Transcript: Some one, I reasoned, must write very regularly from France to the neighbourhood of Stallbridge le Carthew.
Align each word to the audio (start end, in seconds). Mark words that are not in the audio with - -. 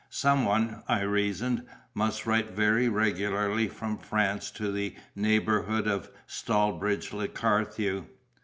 Some 0.09 0.45
one, 0.45 0.81
I 0.87 1.01
reasoned, 1.01 1.63
must 1.93 2.25
write 2.25 2.49
very 2.49 2.89
regularly 2.89 3.67
from 3.67 3.99
France 3.99 4.49
to 4.49 4.71
the 4.71 4.95
neighbourhood 5.15 5.85
of 5.87 6.09
Stallbridge 6.25 7.13
le 7.13 7.27
Carthew. 7.27 8.07